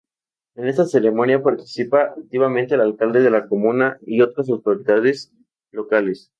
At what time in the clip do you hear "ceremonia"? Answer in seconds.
0.87-1.43